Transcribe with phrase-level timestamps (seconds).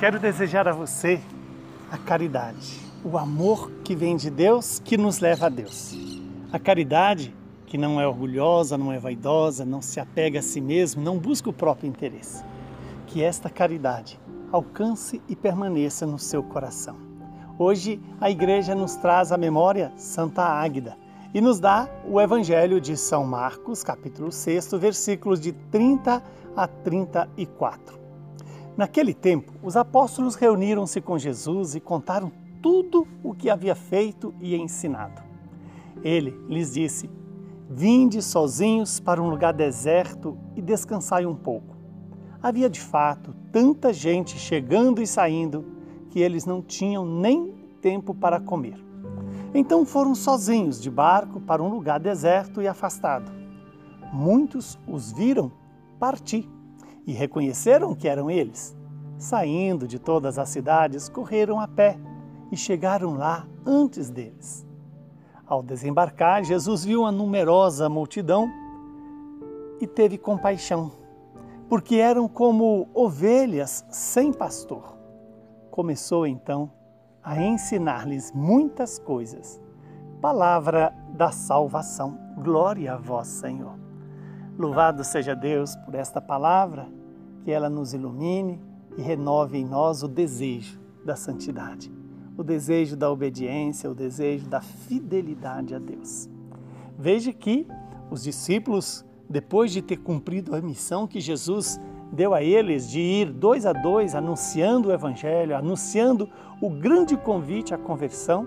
[0.00, 1.20] Quero desejar a você
[1.92, 5.94] a caridade, o amor que vem de Deus, que nos leva a Deus.
[6.50, 11.02] A caridade que não é orgulhosa, não é vaidosa, não se apega a si mesmo,
[11.02, 12.42] não busca o próprio interesse.
[13.08, 14.18] Que esta caridade
[14.50, 16.96] alcance e permaneça no seu coração.
[17.58, 20.96] Hoje a igreja nos traz à memória Santa Águida
[21.34, 26.22] e nos dá o Evangelho de São Marcos, capítulo 6, versículos de 30
[26.56, 27.99] a 34.
[28.80, 34.56] Naquele tempo, os apóstolos reuniram-se com Jesus e contaram tudo o que havia feito e
[34.56, 35.20] ensinado.
[36.02, 37.10] Ele lhes disse:
[37.68, 41.76] Vinde sozinhos para um lugar deserto e descansai um pouco.
[42.42, 45.62] Havia de fato tanta gente chegando e saindo
[46.08, 48.82] que eles não tinham nem tempo para comer.
[49.52, 53.30] Então foram sozinhos de barco para um lugar deserto e afastado.
[54.10, 55.52] Muitos os viram
[55.98, 56.48] partir
[57.10, 58.76] e reconheceram que eram eles.
[59.18, 61.98] Saindo de todas as cidades, correram a pé
[62.52, 64.64] e chegaram lá antes deles.
[65.44, 68.48] Ao desembarcar, Jesus viu uma numerosa multidão
[69.80, 70.92] e teve compaixão,
[71.68, 74.96] porque eram como ovelhas sem pastor.
[75.68, 76.70] Começou então
[77.24, 79.60] a ensinar-lhes muitas coisas.
[80.20, 82.16] Palavra da salvação.
[82.36, 83.74] Glória a vós, Senhor.
[84.56, 86.86] Louvado seja Deus por esta palavra,
[87.44, 88.60] que ela nos ilumine
[88.96, 91.90] e renove em nós o desejo da santidade,
[92.36, 96.28] o desejo da obediência, o desejo da fidelidade a Deus.
[96.98, 97.66] Veja que
[98.10, 101.80] os discípulos, depois de ter cumprido a missão que Jesus
[102.12, 106.28] deu a eles de ir dois a dois anunciando o Evangelho, anunciando
[106.60, 108.46] o grande convite à conversão,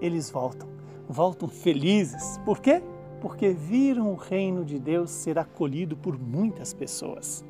[0.00, 0.68] eles voltam.
[1.08, 2.38] Voltam felizes.
[2.44, 2.82] Por quê?
[3.20, 7.44] porque viram o reino de Deus ser acolhido por muitas pessoas.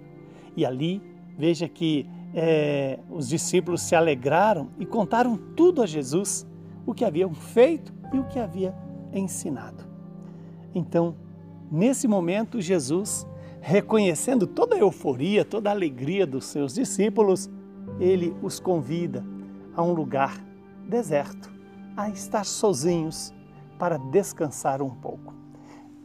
[0.58, 1.00] E ali,
[1.38, 6.44] veja que é, os discípulos se alegraram e contaram tudo a Jesus,
[6.84, 8.74] o que haviam feito e o que havia
[9.12, 9.84] ensinado.
[10.74, 11.14] Então,
[11.70, 13.24] nesse momento, Jesus,
[13.60, 17.48] reconhecendo toda a euforia, toda a alegria dos seus discípulos,
[18.00, 19.24] ele os convida
[19.76, 20.44] a um lugar
[20.88, 21.52] deserto,
[21.96, 23.32] a estar sozinhos
[23.78, 25.32] para descansar um pouco.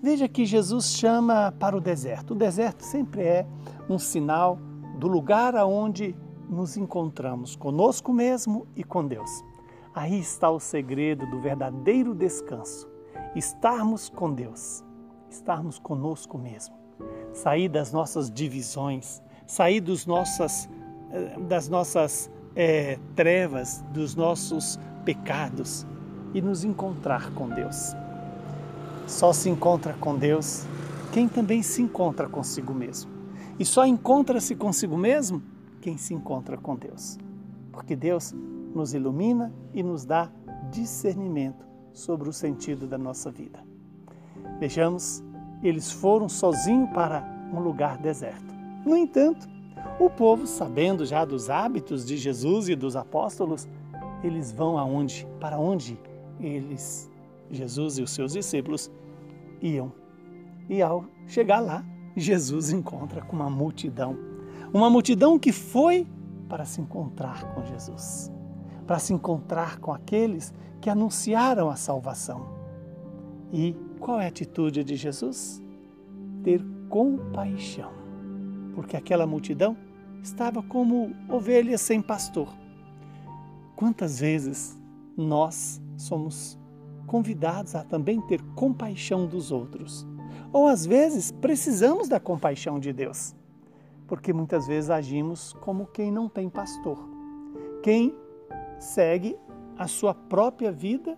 [0.03, 2.31] Veja que Jesus chama para o deserto.
[2.31, 3.47] O deserto sempre é
[3.89, 4.59] um sinal
[4.99, 6.13] do lugar aonde
[6.49, 9.29] nos encontramos conosco mesmo e com Deus.
[9.95, 12.85] Aí está o segredo do verdadeiro descanso.
[13.33, 14.83] Estarmos com Deus,
[15.29, 16.75] estarmos conosco mesmo.
[17.31, 20.69] Sair das nossas divisões, sair dos nossas,
[21.11, 25.87] eh, das nossas é, trevas, dos nossos pecados
[26.33, 27.95] e nos encontrar com Deus.
[29.13, 30.65] Só se encontra com Deus
[31.11, 33.11] quem também se encontra consigo mesmo.
[33.59, 35.39] E só encontra-se consigo mesmo
[35.79, 37.19] quem se encontra com Deus.
[37.71, 38.33] Porque Deus
[38.73, 40.31] nos ilumina e nos dá
[40.71, 41.63] discernimento
[41.93, 43.63] sobre o sentido da nossa vida.
[44.59, 45.23] Vejamos,
[45.61, 48.51] eles foram sozinhos para um lugar deserto.
[48.83, 49.47] No entanto,
[49.99, 53.67] o povo, sabendo já dos hábitos de Jesus e dos apóstolos,
[54.23, 55.27] eles vão aonde?
[55.39, 55.99] Para onde
[56.39, 57.07] eles
[57.51, 58.91] Jesus e os seus discípulos
[59.63, 59.91] iam.
[60.69, 61.83] E ao chegar lá,
[62.15, 64.15] Jesus encontra com uma multidão.
[64.73, 66.05] Uma multidão que foi
[66.47, 68.31] para se encontrar com Jesus,
[68.85, 72.45] para se encontrar com aqueles que anunciaram a salvação.
[73.51, 75.63] E qual é a atitude de Jesus?
[76.43, 77.91] Ter compaixão,
[78.75, 79.77] porque aquela multidão
[80.21, 82.49] estava como ovelhas sem pastor.
[83.75, 84.79] Quantas vezes
[85.17, 86.59] nós somos
[87.13, 90.03] convidados a também ter compaixão dos outros.
[90.51, 93.35] Ou às vezes precisamos da compaixão de Deus,
[94.07, 96.97] porque muitas vezes agimos como quem não tem pastor,
[97.83, 98.15] quem
[98.79, 99.37] segue
[99.77, 101.15] a sua própria vida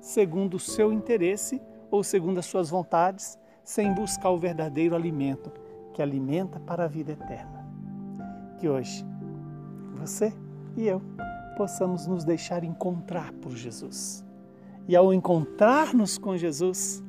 [0.00, 5.52] segundo o seu interesse ou segundo as suas vontades, sem buscar o verdadeiro alimento
[5.94, 7.64] que alimenta para a vida eterna.
[8.58, 9.06] Que hoje
[9.94, 10.32] você
[10.76, 11.00] e eu
[11.56, 14.25] possamos nos deixar encontrar por Jesus
[14.88, 17.02] e ao encontrar-nos com Jesus,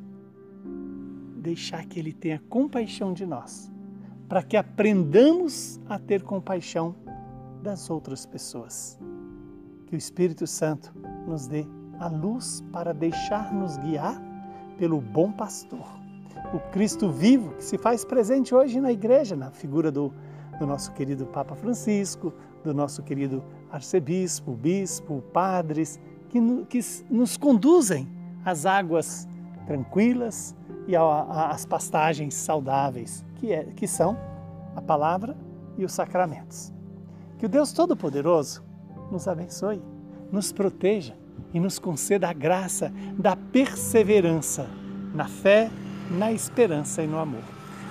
[1.38, 3.72] deixar que Ele tenha compaixão de nós,
[4.28, 6.96] para que aprendamos a ter compaixão
[7.62, 9.00] das outras pessoas.
[9.86, 10.94] Que o Espírito Santo
[11.28, 11.66] nos dê
[12.00, 14.22] a luz para deixar-nos guiar
[14.78, 15.98] pelo bom pastor,
[16.54, 20.14] o Cristo vivo que se faz presente hoje na igreja, na figura do,
[20.60, 22.34] do nosso querido Papa Francisco,
[22.64, 26.80] do nosso querido arcebispo, bispo, padres que, que
[27.10, 28.08] nos conduzem
[28.44, 29.28] às águas
[29.66, 30.56] tranquilas
[30.88, 34.18] e às pastagens saudáveis, que, é, que são
[34.76, 35.36] a palavra
[35.78, 36.72] e os sacramentos.
[37.38, 38.64] Que o Deus Todo-Poderoso
[39.12, 39.82] nos abençoe,
[40.32, 41.16] nos proteja
[41.54, 44.68] e nos conceda a graça da perseverança
[45.14, 45.70] na fé,
[46.12, 47.44] na esperança e no amor.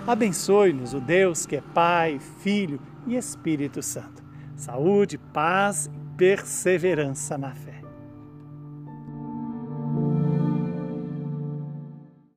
[0.06, 4.22] Abençoe-nos o Deus que é Pai, Filho e Espírito Santo.
[4.54, 7.75] Saúde, paz e perseverança na fé.